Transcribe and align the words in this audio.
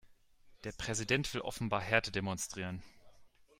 Der 0.63 0.71
Präsident 0.71 1.31
will 1.35 1.41
offenbar 1.41 1.79
Härte 1.79 2.11
demonstrieren. 2.11 2.81